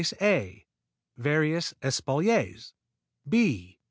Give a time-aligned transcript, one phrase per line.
[1.15, 2.73] _Various espaliers
[3.29, 3.77] _b.